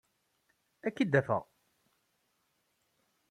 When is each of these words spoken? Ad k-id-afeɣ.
Ad 0.87 0.91
k-id-afeɣ. 0.95 1.43